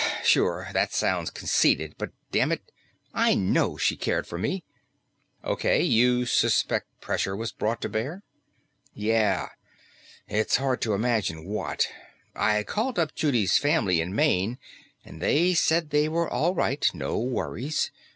[0.23, 2.71] Sure, that sounds conceited, but dammit,
[3.13, 4.63] I know she cared for me."
[5.43, 5.83] "Okay.
[5.83, 8.23] You suspect pressure was brought to bear?"
[8.95, 9.49] "Yeah.
[10.27, 11.85] It's hard to imagine what.
[12.33, 14.57] I called up Judy's family in Maine,
[15.05, 17.91] and they said they were all right, no worries.